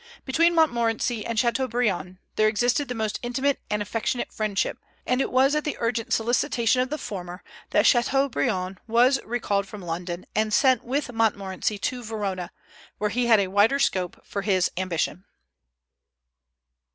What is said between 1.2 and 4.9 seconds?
and Chateaubriand there existed the most intimate and affectionate friendship,